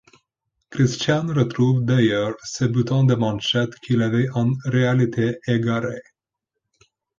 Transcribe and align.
Christian 0.71 1.29
retrouve 1.31 1.85
d'ailleurs 1.85 2.33
ses 2.43 2.67
boutons 2.69 3.03
de 3.03 3.13
manchette 3.13 3.75
qu'il 3.83 4.01
avait 4.01 4.29
en 4.33 4.51
réalité 4.65 5.37
égarés. 5.45 6.01